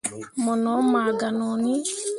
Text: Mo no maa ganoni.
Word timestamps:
Mo 0.43 0.53
no 0.63 0.71
maa 0.91 1.11
ganoni. 1.19 1.73